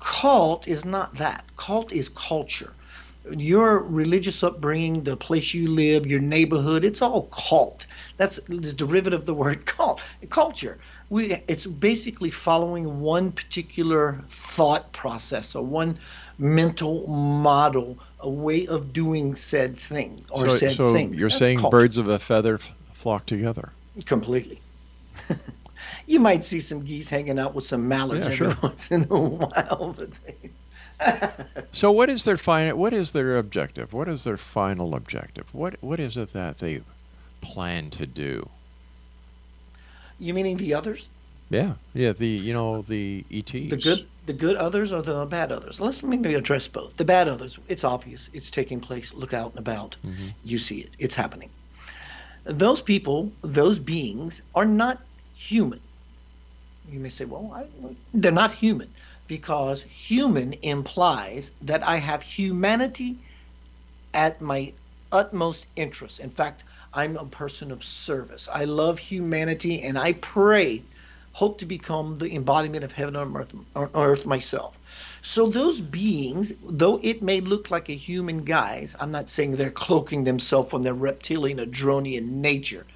[0.00, 1.44] Cult is not that.
[1.56, 2.74] Cult is culture.
[3.30, 7.86] Your religious upbringing, the place you live, your neighborhood, it's all cult.
[8.16, 10.02] That's the derivative of the word cult.
[10.28, 10.78] Culture.
[11.08, 16.00] We, it's basically following one particular thought process or one
[16.38, 21.18] mental model, a way of doing said thing or so, said so things.
[21.18, 21.76] You're That's saying culture.
[21.76, 23.72] birds of a feather f- flock together.
[24.06, 24.60] Completely.
[26.06, 28.56] you might see some geese hanging out with some mallards yeah, every sure.
[28.62, 30.50] once in a while, but they,
[31.72, 35.74] so what is their final what is their objective what is their final objective what
[35.80, 36.80] what is it that they
[37.40, 38.48] plan to do
[40.20, 41.08] you meaning the others
[41.50, 45.52] yeah yeah the you know the ets the good the good others or the bad
[45.52, 45.80] others?
[45.80, 46.94] Let's let me address both.
[46.94, 49.14] The bad others, it's obvious, it's taking place.
[49.14, 49.96] Look out and about.
[50.04, 50.28] Mm-hmm.
[50.44, 51.50] You see it, it's happening.
[52.44, 55.00] Those people, those beings, are not
[55.34, 55.80] human.
[56.90, 57.66] You may say, well, I,
[58.12, 58.88] they're not human
[59.28, 63.16] because human implies that I have humanity
[64.12, 64.72] at my
[65.12, 66.20] utmost interest.
[66.20, 68.48] In fact, I'm a person of service.
[68.52, 70.82] I love humanity and I pray
[71.32, 74.76] hope to become the embodiment of heaven on earth, on earth myself.
[75.22, 79.70] So those beings, though it may look like a human guise, I'm not saying they're
[79.70, 82.86] cloaking themselves from their reptilian or dronian nature.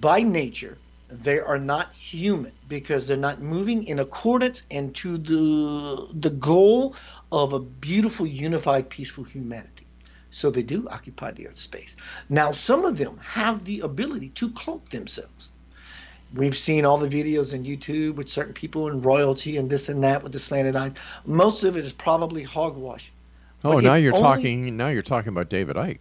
[0.00, 0.78] By nature,
[1.08, 6.96] they are not human because they're not moving in accordance and to the the goal
[7.30, 9.86] of a beautiful, unified, peaceful humanity.
[10.30, 11.94] So they do occupy the earth space.
[12.28, 15.52] Now, some of them have the ability to cloak themselves
[16.34, 20.02] we've seen all the videos on YouTube with certain people in royalty and this and
[20.04, 20.92] that with the slanted eyes.
[21.26, 23.12] Most of it is probably hogwash.
[23.64, 24.76] Oh, But now you're only- talking.
[24.76, 25.98] Now you're talking about David Icke.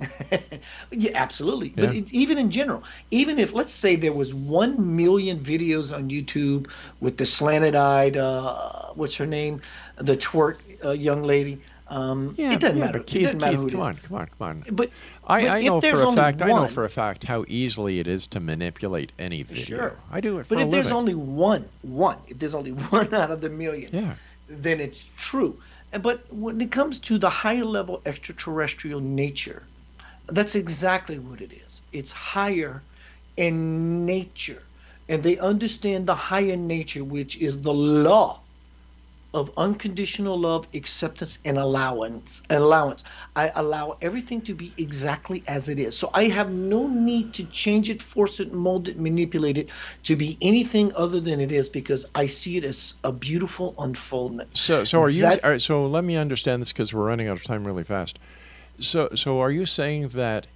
[0.90, 1.68] Yeah, absolutely.
[1.76, 1.86] Yeah.
[1.86, 6.08] But it, even in general, even if let's say there was one million videos on
[6.08, 9.60] YouTube with the slanted-eyed, uh, what's her name,
[9.96, 11.60] the twerk uh, young lady.
[11.90, 12.98] Um, Yeah, it doesn't yeah, matter.
[12.98, 14.62] But it doesn't matter Keith, come on, come on, come on.
[14.72, 14.90] But,
[15.26, 16.42] I, but I know for a fact.
[16.42, 19.64] I know one- for a fact how easily it is to manipulate any video.
[19.64, 19.96] Sure.
[20.10, 20.98] I do it But if there's living.
[20.98, 24.14] only one, one, if there's only one out of the million, Yeah.
[24.48, 25.58] then it's true.
[26.02, 29.62] But when it comes to the higher level extraterrestrial nature,
[30.26, 31.80] that's exactly what it is.
[31.92, 32.82] It's higher
[33.38, 34.62] in nature.
[35.08, 38.40] And they understand the higher nature, which is the law
[39.34, 42.42] of unconditional love, acceptance, and allowance.
[42.48, 43.04] Allowance.
[43.36, 45.96] I allow everything to be exactly as it is.
[45.96, 49.68] So I have no need to change it, force it, mold it, manipulate it
[50.04, 54.56] to be anything other than it is because I see it as a beautiful unfoldment.
[54.56, 55.26] So, so are you?
[55.44, 58.18] Are, so let me understand this because we're running out of time really fast.
[58.80, 60.46] So, so are you saying that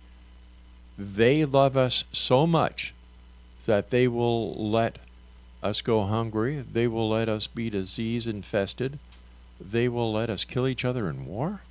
[0.97, 2.95] they love us so much
[3.67, 4.99] that they will let
[5.63, 6.65] us go hungry?
[6.73, 8.99] They will let us be disease infested.
[9.61, 11.63] They will let us kill each other in war.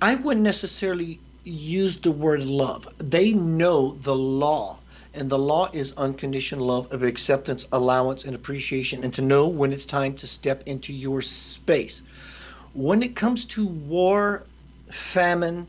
[0.00, 2.88] I wouldn't necessarily use the word love.
[2.98, 4.78] They know the law,
[5.14, 9.72] and the law is unconditional love of acceptance, allowance, and appreciation, and to know when
[9.72, 12.02] it's time to step into your space.
[12.74, 14.44] When it comes to war,
[14.90, 15.66] famine,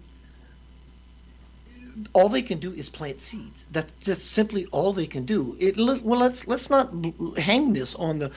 [2.13, 3.65] all they can do is plant seeds.
[3.71, 5.55] That's that's simply all they can do.
[5.59, 6.93] It well, let's let's not
[7.37, 8.31] hang this on the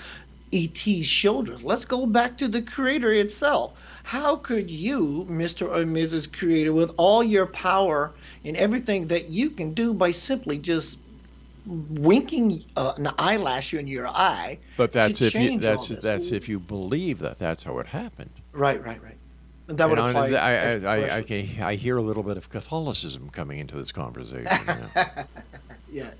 [0.53, 1.63] ET's shoulders.
[1.63, 3.81] Let's go back to the creator itself.
[4.05, 5.63] How could you, Mr.
[5.63, 6.33] or Mrs.
[6.33, 8.13] Creator, with all your power
[8.45, 10.99] and everything that you can do by simply just
[11.67, 14.59] winking uh, an eyelash in your eye?
[14.77, 18.31] But that's if you, that's that's if you believe that that's how it happened.
[18.53, 19.16] Right, right, right.
[19.69, 20.29] That would I- apply.
[20.31, 24.47] I, I, I, can- I hear a little bit of Catholicism coming into this conversation.
[24.95, 25.25] yeah.
[25.89, 26.11] Yeah.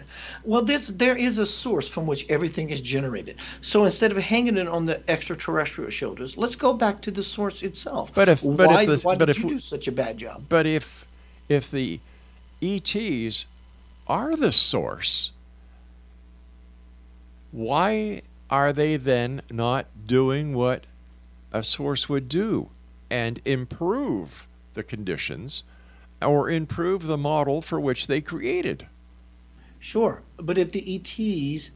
[0.45, 3.41] Well, this there is a source from which everything is generated.
[3.61, 7.63] So instead of hanging it on the extraterrestrial shoulders, let's go back to the source
[7.63, 8.13] itself.
[8.15, 10.19] But if- but if why, this- why but did if you do such a bad
[10.19, 10.45] job?
[10.49, 11.05] But if
[11.49, 11.99] if the
[12.63, 13.47] ETs
[14.07, 15.33] are the source,
[17.51, 20.85] why are they then not doing what
[21.53, 22.69] a source would do
[23.11, 25.65] and improve the conditions
[26.23, 28.87] or improve the model for which they created?
[29.79, 31.71] Sure, but if the ETs,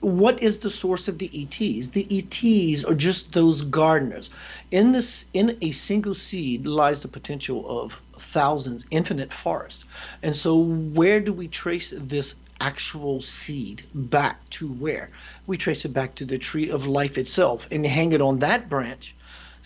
[0.00, 1.88] what is the source of the ETs?
[1.88, 4.30] The ETs are just those gardeners.
[4.70, 9.84] In this, in a single seed lies the potential of thousands, infinite forests.
[10.22, 14.68] And so, where do we trace this actual seed back to?
[14.68, 15.10] Where
[15.46, 18.68] we trace it back to the tree of life itself, and hang it on that
[18.68, 19.15] branch.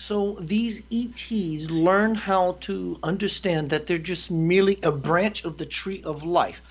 [0.01, 5.67] So these ETs learn how to understand that they're just merely a branch of the
[5.67, 6.63] tree of life.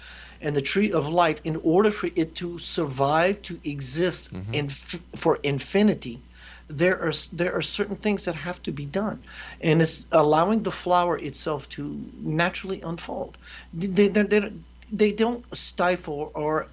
[0.42, 5.36] And the tree of life, in order for it to survive, to exist in, for
[5.44, 6.24] infinity,
[6.70, 9.22] there are there are certain things that have to be done,
[9.62, 11.84] and it's allowing the flower itself to
[12.22, 13.38] naturally unfold.
[13.74, 14.54] They they they,
[14.92, 16.68] they don't stifle or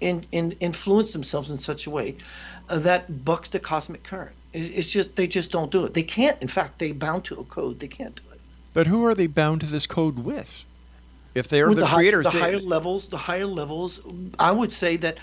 [0.00, 2.16] in, in, influence themselves in such a way
[2.68, 4.36] uh, that bucks the cosmic current.
[4.52, 5.94] It- It's just they just don't do it.
[5.94, 6.40] They can't.
[6.42, 7.80] In fact, they bound to a code.
[7.80, 8.40] They can't do it.
[8.72, 10.64] But who are they bound to this code with?
[11.34, 14.00] If they are With the, hi- creators, the they- higher levels, the higher levels,
[14.38, 15.18] I would say that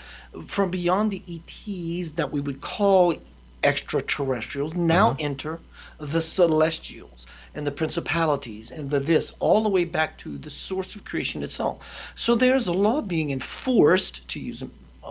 [0.46, 3.14] from beyond the ETs that we would call
[3.62, 5.16] extraterrestrials now Uh-huh.
[5.20, 5.60] enter
[5.98, 10.96] the celestials and the principalities and the this all the way back to the source
[10.96, 12.12] of creation itself.
[12.16, 14.62] So there's a law being enforced, to use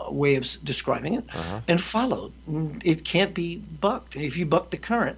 [0.10, 1.62] way of describing it, Uh-huh.
[1.68, 2.32] and followed.
[2.50, 4.16] Mm, It can't be bucked.
[4.16, 5.18] If you buck the current,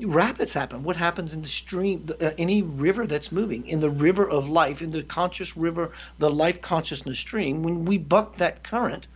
[0.00, 0.82] rapids happen.
[0.82, 4.48] What happens in the stream, the, uh, any river that's moving, in the river of
[4.48, 9.06] life, in the conscious river, the life consciousness stream, when we buck that current,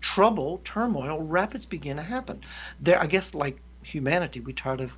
[0.00, 2.40] trouble, turmoil, rapids begin to happen.
[2.80, 4.96] There, I guess, like humanity, we're tired of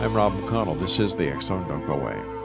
[0.01, 0.79] I'm Rob McConnell.
[0.79, 2.42] This is the X Zone Don't Go Away.